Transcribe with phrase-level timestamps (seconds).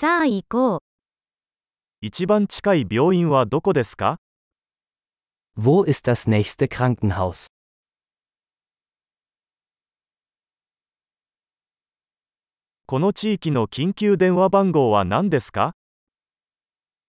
[0.00, 0.80] さあ行こう。
[2.00, 4.16] 一番近い病院はどこですか
[5.58, 7.48] Wo ist das nächste Krankenhaus?
[12.86, 15.74] この地域の緊急電話番号は何ですか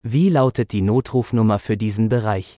[0.03, 2.57] Wie lautet die Notrufnummer für diesen Bereich?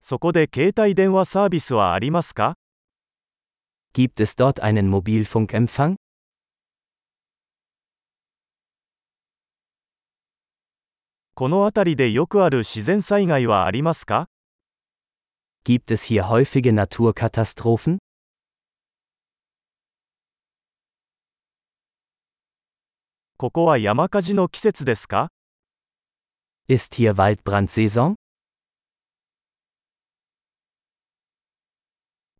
[0.00, 2.56] そこで携帯電話サービスはありますか
[3.98, 5.96] Gibt es dort einen Mobilfunkempfang?
[15.64, 17.98] Gibt es hier häufige Naturkatastrophen?
[26.68, 28.14] Ist hier Waldbrandsaison?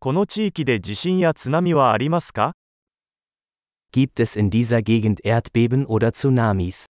[0.01, 2.53] この地域で地震や津波はありますか
[3.91, 6.85] Gibt es in dieser Gegend Erdbeben oder Tsunamis?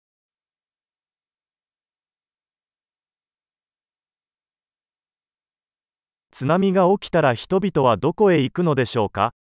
[6.32, 9.34] 津波が起きたら人々はどこへ行くのでしょうか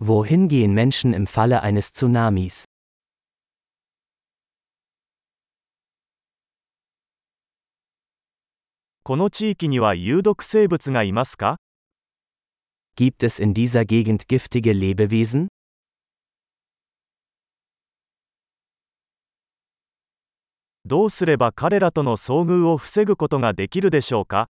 [0.00, 2.64] Wohin gehen Menschen im Falle eines Tsunamis?
[9.04, 11.58] この地域には有毒生物がいますか
[12.94, 15.48] Gibt es in dieser Gegend giftige Lebewesen?
[20.84, 24.48] どうすれば彼らとの遭遇を防ぐことができるでしょうか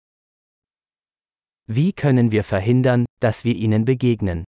[1.68, 4.46] Wie können wir verhindern, dass wir ihnen begegnen?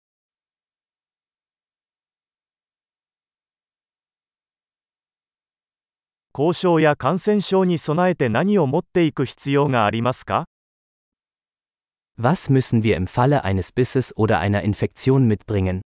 [6.37, 10.45] 交渉や感染症に備えて何を持っていく必要がありますか
[12.18, 15.82] Was müssen wir im Falle eines Bisses oder einer Infektion mitbringen?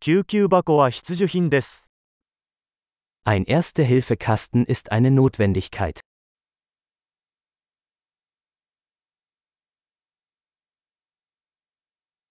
[0.00, 1.90] 救急箱は必需品です。
[3.24, 6.00] Ein Erste-Hilfe-Kasten ist eine Notwendigkeit.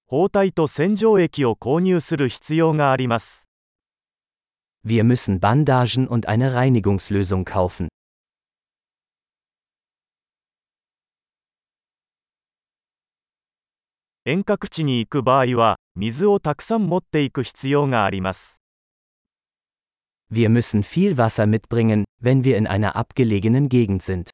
[0.06, 3.48] 包帯と洗浄液を購入する必要があります。
[4.89, 7.89] wir müssen Bandagen und eine Reinigungslösung kaufen.
[20.29, 24.31] Wir müssen viel Wasser mitbringen, wenn wir in einer abgelegenen Gegend sind.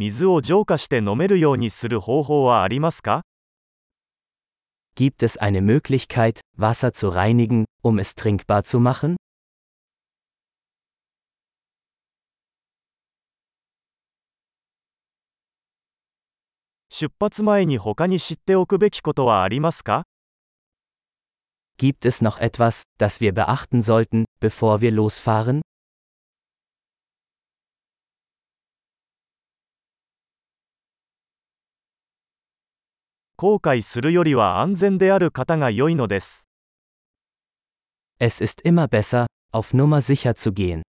[0.00, 3.20] 水を浄化して飲めるようにする方法はありますか
[4.96, 9.16] Gibt es eine Möglichkeit, Wasser zu reinigen, um es trinkbar zu machen?
[16.88, 20.04] 出発前に他に知っておくべきことはありますか
[21.76, 25.60] Gibt es noch etwas, das wir beachten sollten, bevor wir losfahren?
[33.40, 36.50] 後悔するよりは安全である方が良いのです。
[38.18, 40.82] Es ist immer besser, auf Nummer sicher zu gehen.